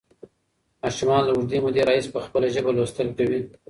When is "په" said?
2.15-2.19